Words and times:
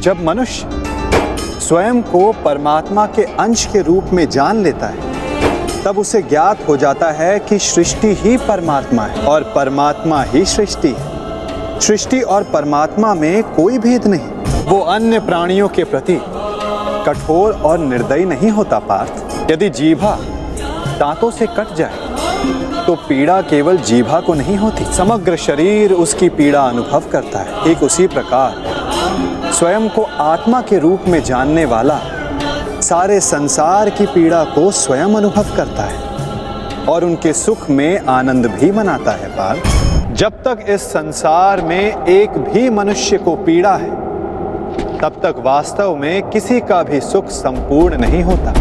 जब 0.00 0.22
मनुष्य 0.24 0.68
स्वयं 1.60 2.00
को 2.02 2.30
परमात्मा 2.44 3.06
के 3.06 3.22
अंश 3.36 3.64
के 3.66 3.80
रूप 3.82 4.10
में 4.12 4.28
जान 4.30 4.62
लेता 4.62 4.86
है, 4.86 5.82
तब 5.84 5.98
उसे 5.98 6.20
ज्ञात 6.22 6.66
हो 6.68 6.76
जाता 6.76 7.10
है 7.10 7.38
कि 7.38 7.58
सृष्टि 7.58 8.12
ही 8.14 8.36
परमात्मा 8.38 9.02
है 9.02 9.24
और 9.24 9.42
परमात्मा 9.56 10.22
ही 10.22 10.44
सृष्टि 10.44 10.94
है। 10.98 11.80
सृष्टि 11.80 12.20
और 12.20 12.42
परमात्मा 12.44 13.12
में 13.14 13.42
कोई 13.54 13.78
भेद 13.78 14.06
नहीं। 14.06 14.64
वो 14.64 14.80
अन्य 14.86 15.20
प्राणियों 15.20 15.68
के 15.68 15.84
प्रति 15.84 16.20
कठोर 17.06 17.52
और 17.54 17.78
निर्दयी 17.78 18.24
नहीं 18.24 18.50
होता 18.50 18.78
पार्थ। 18.78 19.50
यदि 19.50 19.70
जीभा 19.72 20.16
दांतों 20.98 21.30
से 21.30 21.46
कट 21.48 21.74
जाए 21.74 22.06
तो 22.86 22.94
पीड़ा 22.98 23.40
केवल 23.42 23.76
जीभा 23.78 24.20
को 24.20 24.34
नहीं 24.34 24.56
होती, 24.56 24.84
समग्र 24.94 25.36
शरीर 25.38 25.92
उसकी 25.94 26.28
पीड़ा 26.30 26.60
अनुभव 26.60 27.02
करता 27.12 27.38
है। 27.38 27.64
ठीक 27.64 27.82
उसी 27.82 28.06
प्रकार 28.06 28.66
स्वयं 29.58 29.88
को 29.88 30.02
आत्मा 30.02 30.60
के 30.62 30.78
रूप 30.78 31.04
में 31.08 31.22
जानने 31.22 31.64
वाला 31.64 31.98
सारे 32.80 33.20
संसार 33.20 33.90
की 33.90 34.06
पीड़ा 34.06 34.44
को 34.44 34.70
स्वयं 34.70 35.14
अनुभव 35.14 35.56
करता 35.56 35.82
है 35.82 36.86
और 36.86 37.04
उनके 37.04 37.32
सुख 37.32 37.70
में 37.70 38.06
आनंद 38.06 38.46
भी 38.46 38.70
मनाता 38.70 39.12
है 39.12 39.28
पाल 39.28 39.60
जब 40.14 40.42
तक 40.42 40.64
इस 40.68 40.82
संसार 40.82 41.62
में 41.62 42.06
एक 42.06 42.38
भी 42.38 42.70
मनुष्य 42.70 43.18
को 43.18 43.36
पीड़ा 43.36 43.74
है, 43.74 43.90
तब 44.98 45.20
तक 45.22 45.34
वास्तव 45.38 45.96
में 45.96 46.30
किसी 46.30 46.60
का 46.60 46.82
भी 46.82 47.00
सुख 47.00 47.28
संपूर्ण 47.28 47.98
नहीं 47.98 48.22
होता। 48.22 48.52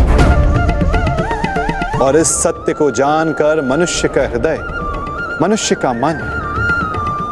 और 2.02 2.18
इस 2.18 2.36
सत्य 2.44 2.74
को 2.74 2.92
जानकर 2.92 3.62
मनुष्य 3.62 4.08
का 4.08 4.22
हृदय, 4.22 4.60
मनुष्य 5.42 5.76
का 5.76 5.94
मन 5.94 6.30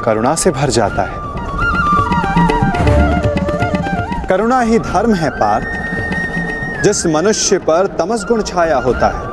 करुणा 0.05 0.35
से 0.35 0.52
भर 0.52 0.70
जाता 0.70 1.04
है। 1.04 1.24
करुणा 4.35 4.59
ही 4.59 4.80
धर्म 4.80 5.13
है 5.13 5.30
पार्थ। 5.30 5.66
जिस 6.84 7.07
मनुष्य 7.07 7.57
पर 7.57 7.87
तमस 7.87 8.26
गुण 8.27 8.41
छाया 8.41 8.77
होता 8.77 9.07
है, 9.07 9.26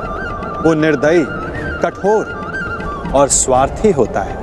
वो 0.59 0.73
निर्दयी, 0.73 1.25
कठोर 1.83 2.25
और 3.15 3.27
स्वार्थी 3.27 3.91
होता 3.91 4.19
है। 4.19 4.35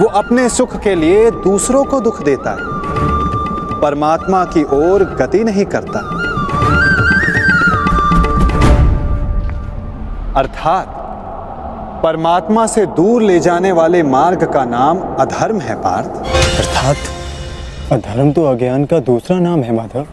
वो 0.00 0.06
अपने 0.06 0.48
सुख 0.48 0.80
के 0.80 0.94
लिए 0.94 1.30
दूसरों 1.30 1.84
को 1.84 2.00
दुख 2.00 2.22
देता 2.22 2.50
है। 2.50 2.56
परमात्मा 3.80 4.44
की 4.44 4.64
ओर 4.64 5.04
गति 5.04 5.44
नहीं 5.44 5.64
करता। 5.64 5.98
अर्थात, 10.36 10.86
परमात्मा 12.02 12.66
से 12.66 12.86
दूर 12.86 13.22
ले 13.22 13.40
जाने 13.40 13.72
वाले 13.72 14.02
मार्ग 14.02 14.52
का 14.52 14.64
नाम 14.64 14.98
अधर्म 15.20 15.60
है 15.60 15.74
पार्थ। 15.74 16.08
अर्थात 16.58 16.96
अधर्म 17.92 18.32
तो 18.32 18.44
अज्ञान 18.44 18.84
का 18.84 18.98
दूसरा 18.98 19.38
नाम 19.38 19.62
है, 19.62 19.72
माधव। 19.74 20.06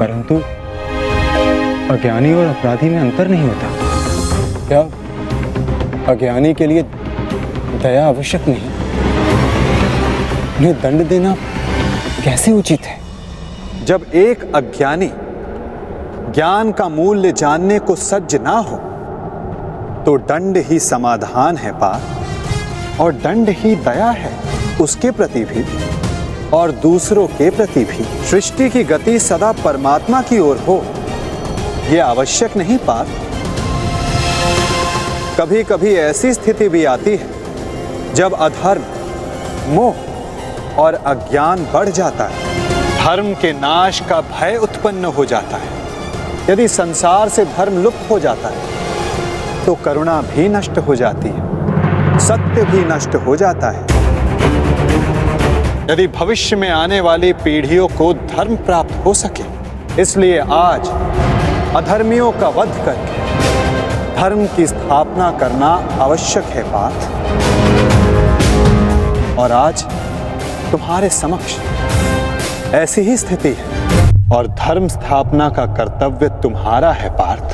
परंतु 0.00 0.34
अज्ञानी 1.94 2.32
और 2.34 2.46
अपराधी 2.46 2.88
में 2.88 2.98
अंतर 2.98 3.28
नहीं 3.28 3.42
होता। 3.42 3.68
क्या 4.68 4.80
अज्ञानी 6.12 6.54
के 6.54 6.66
लिए 6.66 6.82
दया 7.82 8.06
आवश्यक 8.06 8.48
नहीं? 8.48 8.70
उन्हें 10.56 10.74
दंड 10.74 11.08
देना 11.08 11.34
कैसे 12.24 12.52
उचित 12.52 12.80
है? 12.80 13.00
जब 13.84 14.06
एक 14.14 14.54
अज्ञानी 14.54 15.10
ज्ञान 16.34 16.72
का 16.72 16.88
मूल्य 16.88 17.32
जानने 17.32 17.78
को 17.78 17.96
सज्ज 17.96 18.36
ना 18.36 18.56
हो 18.58 18.76
तो 20.04 20.18
दंड 20.18 20.56
ही 20.56 20.78
समाधान 20.78 21.56
है, 21.56 21.72
पार। 21.72 22.21
और 23.02 23.12
दंड 23.12 23.48
ही 23.48 23.74
दया 23.76 24.10
है, 24.10 24.32
उसके 24.80 25.10
प्रति 25.10 25.44
भी, 25.44 25.64
और 26.50 26.70
दूसरों 26.72 27.26
के 27.28 27.50
प्रति 27.50 27.84
भी। 27.84 28.04
सृष्टि 28.26 28.68
की 28.70 28.84
गति 28.84 29.18
सदा 29.18 29.52
परमात्मा 29.64 30.22
की 30.22 30.38
ओर 30.38 30.58
हो 30.58 30.84
यह 31.88 32.04
आवश्यक 32.06 32.56
नहीं 32.56 32.78
पार। 32.78 33.08
कभी 35.38 35.62
कभी 35.64 35.94
ऐसी 35.94 36.32
स्थिति 36.34 36.68
भी 36.68 36.84
आती 36.84 37.10
है, 37.10 38.14
जब 38.14 38.34
अधर्म, 38.34 38.82
मोह 39.68 40.76
और 40.76 40.94
अज्ञान 40.94 41.66
बढ़ 41.72 41.88
जाता 41.88 42.24
है। 42.24 42.50
धर्म 43.04 43.32
के 43.34 43.52
नाश 43.52 44.00
का 44.00 44.20
भय 44.20 44.56
उत्पन्न 44.56 45.04
हो 45.04 45.24
जाता 45.24 45.56
है। 45.56 45.70
यदि 46.50 46.68
संसार 46.68 47.28
से 47.28 47.44
धर्म 47.44 47.82
लुप्त 47.82 48.10
हो 48.10 48.18
जाता 48.18 48.48
है 48.48 49.64
तो 49.66 49.74
करुणा 49.74 50.20
भी 50.22 50.48
नष्ट 50.48 50.78
हो 50.78 50.96
जाती 50.96 51.28
है। 51.28 51.51
सत्य 52.22 52.64
भी 52.64 52.84
नष्ट 52.84 53.14
हो 53.16 53.36
जाता 53.36 53.70
है। 53.70 53.82
यदि 55.90 56.06
भविष्य 56.08 56.56
में 56.56 56.68
आने 56.70 57.00
वाली 57.00 57.32
पीढ़ियों 57.44 57.86
को 57.88 58.12
धर्म 58.14 58.56
प्राप्त 58.56 58.94
हो 59.04 59.14
सके, 59.14 59.44
इसलिए 60.02 60.38
आज 60.52 60.88
अधर्मियों 61.76 62.30
का 62.32 62.48
वध 62.50 62.72
करके 62.84 63.20
धर्म 64.16 64.46
की 64.46 64.66
स्थापना 64.66 65.30
करना 65.38 65.70
आवश्यक 66.00 66.44
है 66.46 66.62
बात। 66.72 66.96
और 69.38 69.52
आज 69.52 69.84
तुम्हारे 70.72 71.08
समक्ष 71.10 71.56
ऐसी 72.74 73.00
ही 73.00 73.16
स्थिति 73.16 73.56
है। 73.58 73.64
और 74.34 74.46
धर्म 74.58 74.88
स्थापना 74.88 75.48
का 75.48 75.66
कर्तव्य 75.74 76.28
तुम्हारा 76.42 76.92
है, 76.92 77.10
पार्थ। 77.10 77.51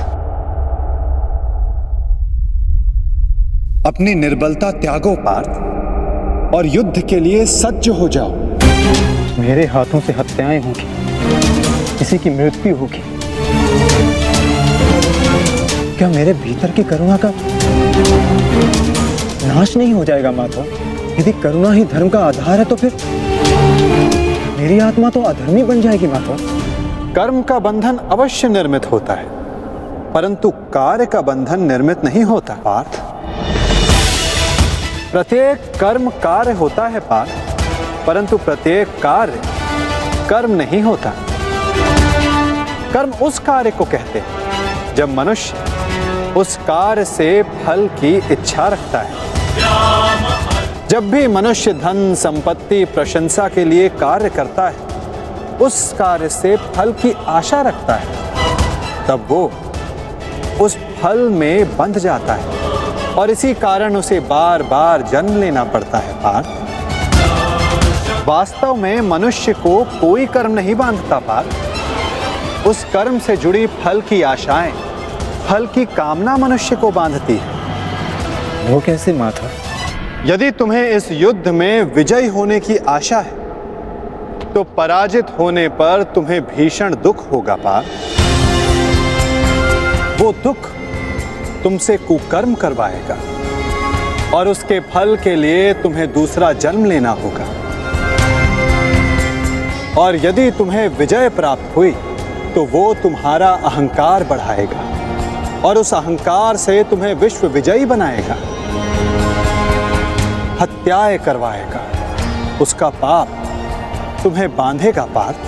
अपनी 3.89 4.15
निर्बलता 4.15 4.71
त्यागो 4.71 5.15
पार्थ 5.19 6.55
और 6.55 6.67
युद्ध 6.67 7.03
के 7.11 7.21
लिए 7.21 7.45
सज्ज 7.47 7.89
हो 7.89 8.09
जाओ। 8.09 8.33
मेरे 9.39 9.65
हाथों 9.67 10.01
से 10.01 10.13
हत्याएँ 10.13 10.61
होंगी 10.63 10.87
किसी 11.99 12.19
की 12.19 12.31
मृत्यु 12.31 12.75
होगी। 12.77 13.01
क्या 15.97 16.09
मेरे 16.09 16.35
भीतर 16.35 16.71
की 16.71 16.83
करुणा 16.85 17.17
का 17.17 17.33
नाश 19.47 19.77
नहीं 19.77 19.93
हो 19.93 20.05
जाएगा 20.05 20.33
माता? 20.33 20.65
यदि 21.21 21.33
करुणा 21.43 21.73
ही 21.73 21.85
धर्म 21.87 22.09
का 22.09 22.25
आधार 22.27 22.59
है 22.59 22.65
तो 22.65 22.77
फिर 22.77 22.93
मेरी 24.59 24.79
आत्मा 24.83 25.11
तो 25.11 25.23
अधर्मी 25.25 25.63
बन 25.63 25.81
जाएगी 25.81 26.07
माता। 26.07 26.37
कर्म 27.15 27.43
का 27.43 27.59
बंधन 27.61 28.07
अवश्य 28.11 28.49
निर्मित 28.51 28.93
होता 28.93 29.15
है 29.15 29.27
परंतु 30.15 30.51
कार्य 30.75 31.07
का 31.07 31.21
बंधन 31.23 31.63
निर्मित 31.65 32.05
नहीं 32.05 32.25
होता 32.27 32.63
पार्थ। 32.65 33.07
प्रत्येक 35.13 35.73
कर्म 35.81 36.09
कार्य 36.23 36.53
होता 36.53 36.87
है 36.87 37.01
पार्थ 37.01 38.07
परंतु 38.07 38.39
प्रत्येक 38.39 38.89
कार्य 39.03 39.41
कर्म 40.29 40.51
नहीं 40.51 40.81
होता। 40.83 41.13
कर्म 42.93 43.13
उस 43.23 43.39
कार्य 43.39 43.71
को 43.71 43.85
कहते 43.85 44.19
हैं, 44.19 44.95
जब 44.95 45.15
मनुष्य 45.15 46.33
उस 46.37 46.57
कार्य 46.57 47.05
से 47.05 47.43
फल 47.43 47.87
की 48.01 48.15
इच्छा 48.33 48.69
रखता 48.69 49.01
है। 49.01 50.87
जब 50.89 51.11
भी 51.11 51.27
मनुष्य 51.29 51.73
धन, 51.73 52.15
संपत्ति, 52.15 52.85
प्रशंसा 52.85 53.49
के 53.49 53.65
लिए 53.65 53.89
कार्य 53.97 54.31
करता 54.31 54.69
है, 54.69 55.57
उस 55.59 55.93
कार्य 55.99 56.29
से 56.29 56.57
फल 56.77 56.93
की 56.93 57.15
आशा 57.29 57.61
रखता 57.63 57.95
है, 57.95 59.07
तब 59.09 59.27
वो 59.29 59.51
उस 60.61 60.77
फल 61.03 61.29
में 61.31 61.77
बंध 61.77 61.99
जाता 61.99 62.35
है। 62.35 62.58
और 63.19 63.31
इसी 63.31 63.53
कारण 63.55 63.97
उसे 63.97 64.19
बार 64.21 64.63
बार 64.63 65.03
जन्म 65.03 65.41
लेना 65.41 65.63
पड़ता 65.65 65.99
है 65.99 66.13
पार्थ 66.23 66.49
वास्तव 68.29 68.75
में 68.75 69.01
मनुष्य 69.01 69.53
को 69.53 69.73
कोई 70.01 70.27
कर्म 70.27 70.53
नहीं 70.53 70.75
बांधता 70.75 71.19
पार्थ 71.29 72.67
उस 72.67 72.85
कर्म 72.93 73.19
से 73.19 73.37
जुड़ी 73.37 73.67
फल 73.83 74.01
की 74.01 74.21
आशाएँ 74.23 74.73
फल 75.49 75.67
की 75.67 75.85
कामना 75.97 76.37
मनुष्य 76.37 76.77
को 76.77 76.91
बांधती 76.91 77.37
है। 77.37 78.71
वो 78.71 78.81
कैसे 78.87 79.13
माधव 79.13 79.49
यदि 80.27 80.51
तुम्हें 80.51 80.85
इस 80.87 81.11
युद्ध 81.13 81.49
में 81.49 81.83
विजय 81.95 82.27
होने 82.29 82.61
की 82.61 82.77
आशा 82.89 83.21
है 83.21 84.53
तो 84.55 84.65
पराजित 84.77 85.27
होने 85.39 85.69
पर 85.81 86.03
तुम्हें 86.15 86.41
भीषण 86.47 86.95
दुख 87.03 87.31
होगा 87.33 87.57
पार। 87.65 87.85
वो 90.21 90.33
दुख 90.45 90.61
तुमसे 91.63 91.97
कुकर्म 91.99 92.55
करवाएगा 92.55 93.17
और 94.37 94.49
उसके 94.49 94.81
फल 94.91 95.17
के 95.17 95.35
लिए 95.37 95.73
तुम्हें 95.75 96.13
दूसरा 96.13 96.53
जन्म 96.55 96.85
लेना 96.85 97.11
होगा। 97.23 97.47
और 99.99 100.17
यदि 100.17 100.51
तुम्हें 100.51 100.89
विजय 100.89 101.29
प्राप्त 101.29 101.77
हुई 101.77 101.91
तो 102.55 102.65
वो 102.65 102.83
तुम्हारा 102.95 103.51
अहंकार 103.65 104.25
बढ़ाएगा 104.25 104.83
और 105.65 105.79
उस 105.79 105.93
अहंकार 105.95 106.57
से 106.57 106.83
तुम्हें 106.85 107.15
विश्व 107.15 107.47
विजयी 107.47 107.85
बनाएगा। 107.87 108.37
हत्याएँ 110.61 111.19
करवाएगा, 111.19 111.83
उसका 112.61 112.89
पाप 113.03 113.29
तुम्हें 114.23 114.49
बांधेगा, 114.57 115.05
पार्थ। 115.15 115.47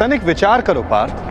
तनिक 0.00 0.24
विचार 0.24 0.60
करो, 0.60 0.82
पार्थ। 0.82 1.29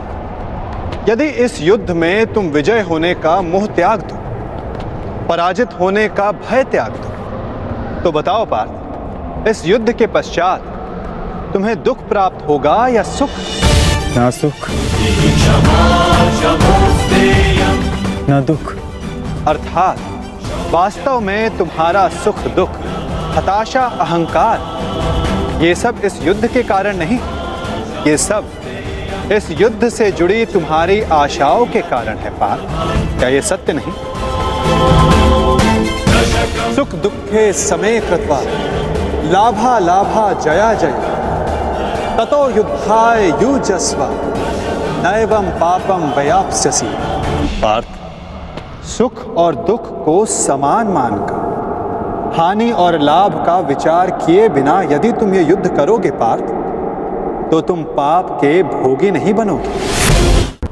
यदि 1.08 1.26
इस 1.26 1.62
युद्ध 1.62 1.92
में 1.92 2.34
तुम 2.34 2.46
विजय 2.46 2.82
होने 2.82 3.14
का 3.16 3.42
मोह 3.42 3.66
त्याग 3.68 4.02
दो 4.02 4.18
पराजित 5.28 5.70
होने 5.80 6.08
का 6.10 6.32
भय 6.32 6.64
त्याग 6.64 6.92
दो 6.92 8.02
तो 8.02 8.12
बताओ 8.12 8.46
पार्थ 8.46 9.48
इस 9.48 9.66
युद्ध 9.66 9.92
के 9.92 10.08
पश्चात 10.08 10.62
तुम्हें 11.54 11.84
दुख 11.84 12.08
प्राप्त 12.08 12.48
होगा 12.48 12.88
या 12.88 13.04
सुख? 13.04 13.30
ना 14.18 14.30
सुख। 14.30 14.70
ना 18.30 18.42
दुख। 18.42 18.74
अर्थात 19.48 20.00
वास्तव 20.72 21.20
में 21.20 21.58
तुम्हारा 21.58 22.08
सुख 22.24 22.40
दुख 22.56 22.70
हताशा 23.38 23.86
अहंकार 24.00 25.64
ये 25.64 25.76
सब 25.76 26.02
इस 26.04 26.22
युद्ध 26.24 26.48
के 26.48 26.64
कारण 26.64 26.98
नहीं 26.98 27.20
ये 28.08 28.18
सब 28.18 28.52
इस 29.32 29.50
युद्ध 29.52 29.90
से 29.90 30.12
जुड़ी 30.12 30.46
तुम्हारी 30.46 31.02
आशाओं 31.02 31.66
के 31.66 31.82
कारण 31.82 32.18
है 32.18 32.30
पार्थ 32.30 33.20
क्या 33.20 33.30
ये 33.30 33.42
सत्य 33.42 33.74
नहीं? 33.74 33.92
सुख 36.76 36.96
दुखे 36.96 37.54
समय 37.54 38.00
कृत्वा 38.00 38.40
लाभा 39.32 39.78
लाभा 39.80 40.32
जया 40.34 40.74
जय। 40.74 40.94
ततो 42.18 42.50
युद्धाय 42.50 43.28
युजस्व 43.44 44.04
नैवम 45.04 45.46
पापम 45.60 46.14
वयाप्स्यसि। 46.18 46.86
पार्थ। 47.62 48.86
सुख 48.88 49.36
और 49.38 49.56
दुख 49.56 50.06
को 50.06 50.26
समान 50.26 50.88
मानकर। 50.88 51.48
हानि 52.38 52.72
और 52.72 53.00
लाभ 53.00 53.44
का 53.46 53.60
विचार 53.60 54.10
किए 54.12 54.50
बिना 54.50 54.82
यदि 54.82 55.12
तुम 55.12 55.34
ये 55.34 55.44
युद्ध 55.44 55.76
करोगे 55.76 56.12
पार्थ 56.12 56.59
तो 57.52 57.60
तुम 57.62 57.84
पाप 57.98 58.28
के 58.42 58.52
भोगी 58.64 59.12
नहीं 59.12 59.34
बनोगे। 59.34 59.70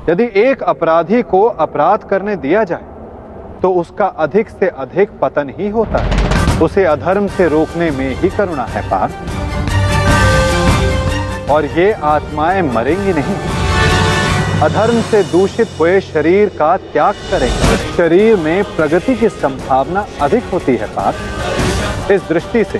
यदि 0.09 0.25
एक 0.41 0.63
अपराधी 0.65 1.21
को 1.23 1.41
अपराध 1.59 2.03
करने 2.09 2.35
दिया 2.37 2.63
जाए 2.63 2.85
तो 3.61 3.71
उसका 3.73 4.05
अधिक 4.25 4.49
से 4.49 4.67
अधिक 4.77 5.07
पतन 5.21 5.49
ही 5.57 5.67
होता 5.69 5.97
है। 5.97 6.09
उसे 6.61 6.83
अधर्म 6.85 7.27
से 7.27 7.47
रोकने 7.49 7.89
में 7.91 8.09
ही 8.15 8.29
करुणा 8.29 8.65
है 8.65 8.81
पार्थ 8.89 9.15
और 11.51 11.65
ये 11.77 11.91
आत्माएँ 12.05 12.61
मरेंगी 12.63 13.13
नहीं। 13.13 13.35
अधर्म 14.61 15.01
से 15.01 15.23
दूषित 15.23 15.67
हुए 15.79 15.99
शरीर 16.03 16.49
का 16.49 16.75
त्याग 16.85 17.15
करेंगे 17.31 17.77
शरीर 17.97 18.35
में 18.37 18.63
प्रगति 18.75 19.15
की 19.15 19.29
संभावना 19.31 20.05
अधिक 20.21 20.43
होती 20.53 20.75
है 20.75 20.87
पार्थ 20.95 22.11
इस 22.11 22.21
दृष्टि 22.29 22.63
से 22.63 22.79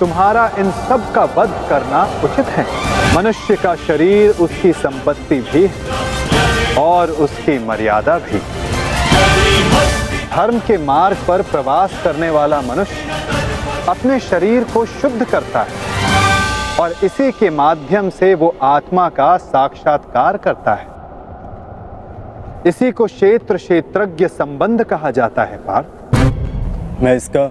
तुम्हारा 0.00 0.44
इन 0.58 0.70
सब 0.88 1.12
का 1.14 1.24
वध 1.36 1.50
करना 1.68 2.00
उचित 2.24 2.46
है। 2.46 2.64
मनुष्य 3.16 3.56
का 3.56 3.74
शरीर, 3.76 4.30
उसकी 4.30 4.72
संपत्ति 4.72 5.38
भी 5.52 5.68
और 6.78 7.10
उसकी 7.10 7.58
मर्यादा 7.58 8.18
भी। 8.18 8.38
धर्म 10.28 10.58
के 10.58 10.78
मार्ग 10.78 11.16
पर 11.28 11.42
प्रवास 11.42 12.00
करने 12.04 12.30
वाला 12.30 12.60
मनुष्य 12.60 13.10
अपने 13.88 14.18
शरीर 14.20 14.64
को 14.64 14.84
शुद्ध 14.86 15.24
करता 15.24 15.62
है 15.62 16.80
और 16.80 16.94
इसी 17.04 17.30
के 17.32 17.50
माध्यम 17.50 18.10
से 18.10 18.34
वो 18.34 18.54
आत्मा 18.62 19.08
का 19.08 19.36
साक्षात्कार 19.36 20.36
करता 20.36 20.74
है। 20.74 20.86
इसी 22.66 22.90
को 22.92 23.06
क्षेत्र, 23.06 23.56
क्षेत्रज्ञ 23.56 24.28
संबंध 24.28 24.84
कहा 24.84 25.10
जाता 25.10 25.44
है, 25.44 25.56
पार्थ। 25.56 27.02
मैं 27.02 27.16
इसका 27.16 27.46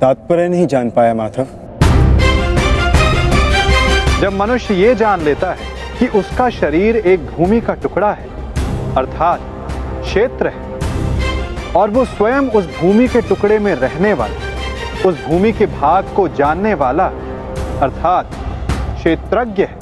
तात्पर्य 0.00 0.48
नहीं 0.48 0.66
जान 0.66 0.90
पाया, 0.90 1.14
माधव। 1.14 1.46
जब 4.20 4.32
मनुष्य 4.32 4.74
ये 4.74 4.94
जान 4.94 5.20
लेता 5.20 5.50
है 5.50 5.74
कि 5.98 6.06
उसका 6.18 6.50
शरीर 6.50 6.96
एक 6.96 7.26
भूमि 7.26 7.60
का 7.60 7.74
टुकड़ा 7.74 8.12
है, 8.12 8.28
अर्थात 8.94 9.40
क्षेत्र 10.02 10.48
है, 10.48 11.72
और 11.72 11.90
वो 11.90 12.04
स्वयं 12.04 12.48
उस 12.50 12.66
भूमि 12.80 13.08
के 13.08 13.20
टुकड़े 13.20 13.58
में 13.58 13.74
रहने 13.74 14.12
वाला, 14.12 15.08
उस 15.08 15.26
भूमि 15.26 15.52
के 15.52 15.66
भाग 15.66 16.12
को 16.16 16.28
जानने 16.28 16.74
वाला, 16.74 17.06
अर्थात 17.82 18.30
क्षेत्रज्ञ 18.96 19.62
है, 19.62 19.78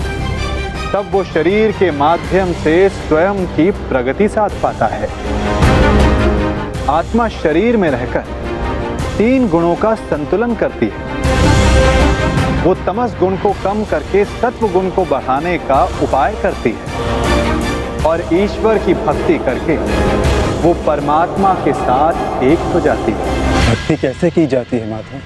तब 0.92 1.08
वो 1.12 1.24
शरीर 1.24 1.72
के 1.72 1.90
माध्यम 1.90 2.52
से 2.52 2.88
स्वयं 2.88 3.46
की 3.46 3.70
प्रगति 3.70 4.28
साध 4.28 4.50
पाता 4.62 4.86
है। 4.86 5.08
आत्मा 6.90 7.28
शरीर 7.28 7.76
में 7.76 7.90
रहकर 7.90 8.24
तीन 9.18 9.48
गुणों 9.48 9.74
का 9.76 9.94
संतुलन 9.94 10.54
करती 10.54 10.86
है। 10.86 11.13
वो 12.64 12.74
तमस 12.74 13.16
गुण 13.20 13.36
को 13.36 13.50
कम 13.64 13.84
करके 13.84 14.24
सत्व 14.24 14.66
गुण 14.68 14.88
को 14.90 15.04
बढ़ाने 15.04 15.56
का 15.58 15.82
उपाय 16.02 16.34
करती 16.42 16.70
है 16.76 18.02
और 18.06 18.22
ईश्वर 18.32 18.78
की 18.78 18.94
भक्ति 18.94 19.38
करके 19.38 19.76
वो 20.62 20.72
परमात्मा 20.86 21.54
के 21.54 21.72
साथ 21.72 22.42
एक 22.42 22.58
हो 22.74 22.80
जाती 22.80 23.12
है। 23.12 23.18
भक्ति 23.70 23.96
कैसे 23.96 24.30
की 24.30 24.46
जाती 24.46 24.78
है 24.78 24.90
माधव? 24.90 25.18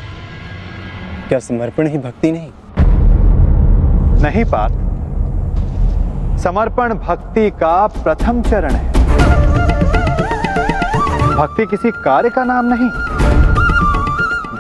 क्या 1.29 1.38
समर्पण 1.38 1.87
ही 1.87 1.99
भक्ति 1.99 2.32
नहीं? 2.32 2.50
नहीं 4.23 4.44
पार्थ 4.44 4.87
समर्पण 6.43 6.94
भक्ति 6.94 7.50
का 7.50 7.87
प्रथम 7.87 8.43
चरण 8.43 8.75
है। 8.75 8.93
भक्ति 11.37 11.67
किसी 11.67 11.90
कार्य 12.05 12.31
का 12.31 12.44
नाम 12.44 12.75
नहीं। 12.75 13.07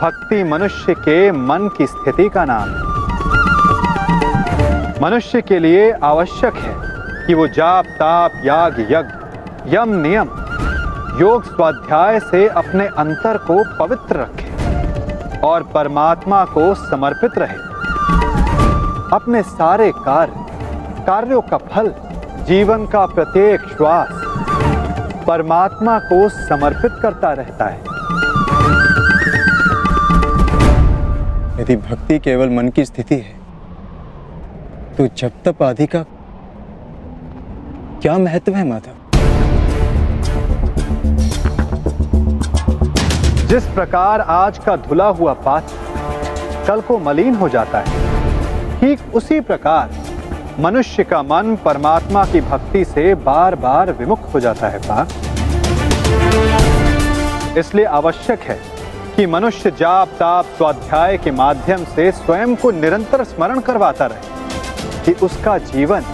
भक्ति 0.02 0.44
मनुष्य 0.44 0.94
के 0.94 1.32
मन 1.32 1.70
की 1.78 1.86
स्थिति 1.86 2.28
का 2.28 2.44
नाम 2.44 2.68
है। 2.68 2.88
मनुष्य 5.02 5.42
के 5.42 5.58
लिए 5.58 5.92
आवश्यक 5.92 6.54
है 6.54 6.74
कि 7.26 7.34
वो 7.34 7.46
जाप, 7.46 7.84
ताप, 7.84 8.30
याग, 8.44 8.80
यज्ञ, 8.80 9.76
यम 9.76 9.88
नियम, 9.88 10.28
योग 11.20 11.44
स्वाध्याय 11.44 12.20
से 12.20 12.48
अपने 12.48 12.86
अंतर 12.86 13.38
को 13.38 13.62
पवित्र 13.78 14.16
रखे 14.16 15.38
और 15.38 15.62
परमात्मा 15.62 16.44
को 16.44 16.74
समर्पित 16.74 17.38
रहे। 17.38 17.58
अपने 19.12 19.42
सारे 19.42 19.92
कार्य, 19.92 20.46
कार्यों 21.06 21.40
का 21.40 21.56
फल, 21.56 21.94
जीवन 22.44 22.86
का 22.86 23.06
प्रत्येक 23.06 23.60
श्वास 23.60 24.08
परमात्मा 25.26 25.98
को 25.98 26.28
समर्पित 26.28 26.92
करता 27.02 27.32
रहता 27.32 27.64
है। 27.64 27.97
यदि 31.60 31.76
भक्ति 31.76 32.18
केवल 32.18 32.48
मन 32.48 32.68
की 32.68 32.84
स्थिति 32.84 33.14
है 33.14 33.36
तो 34.96 35.06
जब 35.16 35.32
तक 35.44 35.62
आदि 35.62 35.86
का 35.86 36.02
क्या 38.02 38.16
महत्व 38.18 38.54
है 38.54 38.64
माधव? 38.68 38.94
जिस 43.46 43.64
प्रकार 43.66 44.20
आज 44.20 44.58
का 44.58 44.76
धुला 44.76 45.08
हुआ 45.20 45.32
पात्र 45.46 45.74
कल 46.66 46.80
को 46.80 46.98
मलिन 46.98 47.34
हो 47.34 47.48
जाता 47.48 47.78
है, 47.78 48.80
ठीक 48.80 49.14
उसी 49.14 49.40
प्रकार 49.40 49.90
मनुष्य 50.60 51.04
का 51.04 51.22
मन 51.22 51.56
परमात्मा 51.64 52.24
की 52.24 52.40
भक्ति 52.40 52.84
से 52.84 53.14
बार 53.26 53.54
बार 53.56 53.92
विमुख 53.92 54.32
हो 54.34 54.40
जाता 54.40 54.68
है 54.68 54.78
पार्थ 54.78 55.10
इसलिए 57.58 57.84
आवश्यक 57.84 58.40
है 58.40 58.77
कि 59.18 59.26
मनुष्य 59.26 59.70
जाप, 59.70 60.08
ताप, 60.08 60.46
स्वाध्याय 60.56 61.16
के 61.18 61.30
माध्यम 61.30 61.84
से 61.84 62.10
स्वयं 62.12 62.54
को 62.56 62.70
निरंतर 62.70 63.24
स्मरण 63.24 63.60
करवाता 63.60 64.06
रहे 64.06 65.04
कि 65.04 65.12
उसका 65.24 65.56
जीवन 65.58 66.04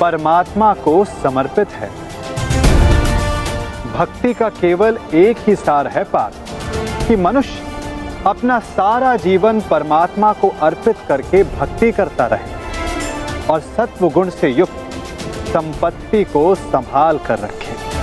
परमात्मा 0.00 0.72
को 0.74 1.04
समर्पित 1.04 1.68
है। 1.68 1.88
भक्ति 3.92 4.32
का 4.34 4.48
केवल 4.48 4.98
एक 5.14 5.38
ही 5.46 5.56
सार 5.56 5.86
है 5.86 6.04
पार्थ 6.04 7.08
कि 7.08 7.16
मनुष्य 7.16 8.22
अपना 8.26 8.58
सारा 8.68 9.16
जीवन 9.16 9.60
परमात्मा 9.60 10.32
को 10.32 10.54
अर्पित 10.62 10.96
करके 11.08 11.42
भक्ति 11.58 11.92
करता 11.92 12.26
रहे 12.26 13.46
और 13.50 13.60
सत्व 13.76 14.08
गुण 14.08 14.30
से 14.30 14.48
युक्त 14.48 14.94
संपत्ति 15.48 16.24
को 16.24 16.54
संभाल 16.54 17.18
कर 17.18 17.38
रखे। 17.38 17.93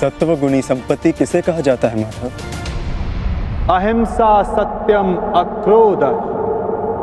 सत्व 0.00 0.34
गुणी 0.36 0.60
संपत्ति 0.62 1.12
किसे 1.18 1.40
कहा 1.42 1.60
जाता 1.66 1.88
है 1.88 2.00
माधव 2.00 3.72
अहिंसा 3.74 4.32
सत्यम 4.44 5.14
अक्रोध, 5.40 6.02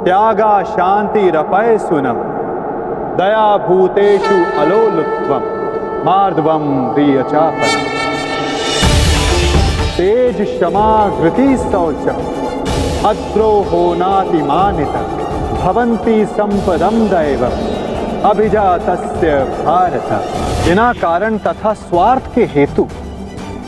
त्यागा 0.06 0.52
शांति 0.66 1.30
रपय 1.36 1.78
सुनम, 1.88 2.20
दया 3.18 3.46
भूतेषु 3.68 4.38
अलोलुत्वम 4.62 5.48
मार्दवम 6.06 6.68
प्रिय 6.94 7.22
चापन 7.32 7.74
तेज 9.98 10.42
क्षमा 10.42 10.90
धृति 11.18 11.50
शौच 11.64 12.08
अद्रोहो 13.06 13.84
नातिमानित 13.96 14.96
भवंती 15.64 16.24
संपदम 16.38 17.00
दैव 17.10 17.46
अभिजातस्य 18.30 19.38
भारत 19.66 20.41
बिना 20.72 20.92
कारण 20.94 21.38
तथा 21.38 21.74
स्वार्थ 21.74 22.28
के 22.36 22.44
हेतु 22.44 22.88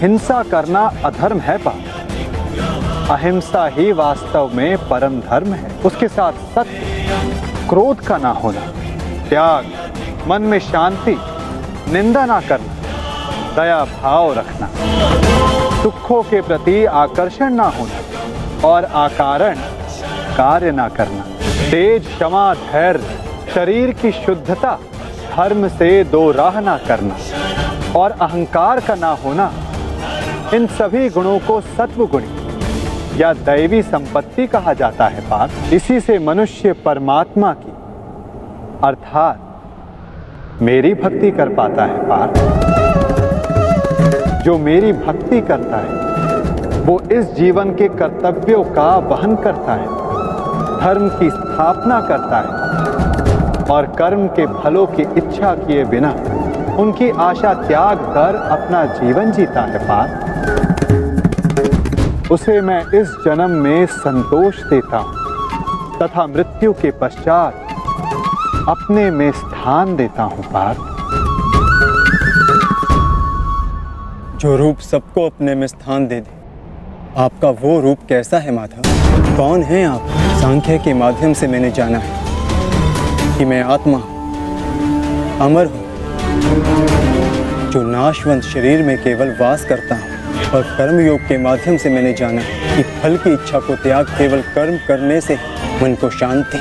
हिंसा 0.02 0.42
करना 0.44 0.82
अधर्म 1.06 1.40
है 1.40 1.58
पाप। 1.58 3.10
अहिंसा 3.12 3.66
ही 3.68 3.92
वास्तव 3.92 4.52
में 4.54 4.88
परम 4.90 5.20
धर्म 5.22 5.54
है। 5.54 5.72
उसके 5.82 6.08
साथ 6.08 6.40
सत्य, 6.54 7.68
क्रोध 7.70 8.06
का 8.06 8.18
ना 8.18 8.30
होना, 8.34 8.62
त्याग, 9.30 9.66
मन 10.28 10.42
में 10.44 10.58
शांति, 10.60 11.18
निंदा 11.92 12.26
ना 12.26 12.40
करना, 12.42 12.74
दया 13.56 13.84
भाव 13.94 14.34
रखना, 14.34 14.70
दुखों 15.84 16.22
के 16.24 16.42
प्रति 16.42 16.86
आकर्षण 16.86 17.54
ना 17.54 17.68
होना 17.72 18.68
और 18.68 18.86
आकारण 19.02 19.60
कार्य 20.38 20.72
ना 20.72 20.88
करना। 20.92 21.26
तेज 21.70 22.08
क्षमा, 22.08 22.54
धैर्य, 22.64 23.20
शरीर 23.56 23.92
की 23.94 24.12
शुद्धता 24.24 24.78
धर्म 25.36 25.68
से 25.68 26.04
दो 26.04 26.32
राह 26.32 26.60
ना 26.60 26.78
करना 26.88 27.16
और 28.00 28.12
अहंकार 28.12 28.80
का 28.80 28.96
ना 28.96 29.10
होना, 29.24 29.52
इन 30.54 30.68
सभी 30.70 31.10
गुणों 31.10 31.38
को 31.40 31.60
सत्व 31.62 32.06
गुणी 32.08 33.22
या 33.22 33.32
दैवी 33.34 33.82
संपत्ति 33.84 34.46
कहा 34.48 34.74
जाता 34.74 35.08
है 35.08 35.22
पार्थ 35.30 35.74
इसी 35.74 36.00
से 36.00 36.18
मनुष्य 36.20 36.74
परमात्मा 36.86 37.54
की, 37.56 37.72
अर्थात 38.88 40.62
मेरी 40.62 40.94
भक्ति 40.94 41.32
कर 41.32 41.50
पाता 41.56 41.86
है 41.86 41.98
पार्थ 42.10 42.34
जो 44.46 44.58
मेरी 44.60 44.92
भक्ति 44.94 45.42
करता 45.42 45.78
है, 45.78 46.82
वो 46.84 47.00
इस 47.12 47.32
जीवन 47.34 47.74
के 47.76 47.88
कर्तव्यों 47.90 48.64
का 48.74 48.90
वहन 49.10 49.36
करता 49.36 49.74
है, 49.74 49.88
धर्म 50.80 51.10
की 51.10 51.30
स्थापना 51.30 52.00
करता 52.02 52.38
है। 52.40 53.13
और 53.72 53.86
कर्म 53.86 54.28
के 54.28 54.46
फलों 54.48 54.86
की 54.86 55.02
इच्छा 55.02 55.56
किए 55.56 55.84
बिना 55.86 56.16
उनकी 56.80 57.10
आशा 57.10 57.54
त्याग 57.54 57.98
कर 57.98 58.36
अपना 58.36 58.86
जीवन 58.86 59.32
जीता 59.32 59.62
है 59.62 59.88
पार 59.88 60.34
उसे 62.32 62.62
मैं 62.62 62.82
इस 62.82 63.08
जन्म 63.26 63.52
में 63.52 63.86
संतोष 63.86 64.64
देता 64.64 64.98
हूँ 64.98 65.24
तथा 66.02 66.28
मृत्यु 66.28 66.74
के 66.74 66.92
पश्चात 66.92 67.54
अपने 68.70 69.12
में 69.12 69.32
स्थान 69.32 69.96
देता 69.96 70.24
हूँ 70.24 70.44
पार 70.44 70.76
जो 74.40 74.58
रूप 74.58 74.80
सबको 74.80 75.26
अपने 75.26 75.56
में 75.56 75.68
स्थान 75.68 76.08
दे 76.08 76.16
दे, 76.16 76.32
आपका 77.18 77.50
वो 77.50 77.80
रूप 77.82 77.98
कैसा 78.10 78.38
है 78.38 78.52
माधव 78.52 78.82
कौन 79.38 79.64
है 79.64 79.86
आप? 79.86 80.02
सांख्य 80.42 80.78
के 80.78 80.94
माध्यम 80.94 81.34
से 81.34 81.48
मैंने 81.48 81.72
जाना 81.72 81.98
है। 81.98 82.23
कि 83.38 83.46
मैं 83.46 83.62
आत्मा, 83.64 83.98
अमर 85.46 85.66
हूँ, 85.66 85.84
जो 87.72 87.82
नाशवंत 87.82 88.44
शरीर 88.44 88.84
में 88.84 88.98
केवल 89.04 89.36
वास 89.40 89.66
करता 89.66 89.96
हूँ 89.96 90.52
और 90.54 90.62
कर्म 90.78 91.00
योग 91.00 91.20
के 91.20 91.38
माध्यम 91.38 91.78
से 91.78 91.90
मैंने 91.90 92.14
जाना 92.14 92.42
कि 92.76 92.84
फल 92.84 93.18
की 93.18 93.34
इच्छा 93.34 93.60
को 93.60 93.76
त्याग 93.76 94.06
केवल 94.18 94.42
कर्म 94.56 94.78
करने 94.88 95.20
से 95.22 95.38
मन 95.82 95.96
को 96.02 96.10
शांति 96.10 96.58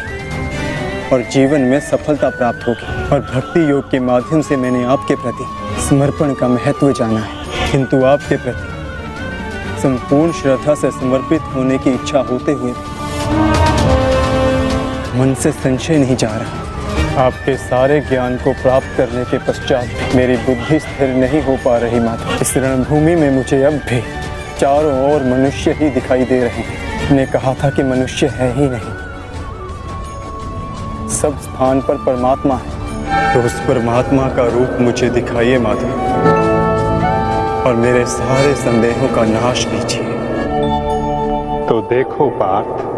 और 1.12 1.22
जीवन 1.32 1.60
में 1.60 1.78
सफलता 1.80 2.28
प्राप्त 2.30 2.66
होगी। 2.68 2.86
और 3.08 3.20
भक्ति 3.34 3.70
योग 3.70 3.90
के 3.90 4.00
माध्यम 4.00 4.40
से 4.42 4.56
मैंने 4.56 4.84
आपके 4.84 5.14
प्रति 5.14 5.44
समर्पण 5.88 6.34
का 6.34 6.48
महत्व 6.48 6.92
जाना 6.92 7.20
है। 7.20 7.70
किंतु 7.72 8.02
आपके 8.04 8.36
प्रति 8.36 9.80
संपूर्ण 9.82 10.32
श्रद्धा 10.32 10.74
से 10.74 10.90
समर्पित 10.90 11.54
होने 11.54 11.78
की 11.78 11.90
इच्छा 11.90 12.20
होते 12.30 12.52
हुए 12.52 12.72
मन 15.14 15.34
से 15.34 15.52
संशय 15.52 15.98
नहीं 15.98 16.16
जा 16.16 16.28
रहा। 16.28 16.72
आपके 17.26 17.56
सारे 17.56 18.00
ज्ञान 18.00 18.36
को 18.36 18.52
प्राप्त 18.52 18.86
करने 18.96 19.24
के 19.24 19.38
पश्चात 19.38 20.14
मेरी 20.14 20.36
बुद्धि 20.36 20.80
स्थिर 20.80 21.08
नहीं 21.08 21.42
हो 21.42 21.56
पा 21.64 21.76
रही 21.78 22.00
माता। 22.00 22.38
इस 22.40 22.56
रणभूमि 22.56 23.14
में 23.14 23.30
मुझे 23.30 23.62
अब 23.62 23.72
भी 23.72 24.00
चारों 24.60 25.14
ओर 25.14 25.22
मनुष्य 25.22 25.72
ही 25.72 25.90
दिखाई 25.90 26.24
दे 26.24 26.40
रहे 26.40 26.48
हैं। 26.48 27.12
ने 27.12 27.26
कहा 27.26 27.54
था 27.54 27.70
कि 27.70 27.82
मनुष्य 27.82 28.26
है 28.26 28.52
ही 28.52 28.68
नहीं। 28.68 29.02
सब 31.08 31.40
स्थान 31.40 31.80
पर 31.80 31.94
परमात्मा 31.94 32.60
है। 32.66 32.82
तो 33.34 33.42
उस 33.42 33.60
परमात्मा 33.60 34.28
का 34.28 34.46
रूप 34.46 34.76
मुझे 34.80 35.10
दिखाइए 35.10 35.58
माता। 35.58 35.88
और 37.66 37.74
मेरे 37.74 38.06
सारे 38.06 38.54
संदेहों 38.54 39.08
का 39.08 39.24
नाश 39.24 39.64
कीजिए। 39.64 40.02
तो 41.68 41.80
देखो 41.80 42.30
पार्थ 42.30 42.91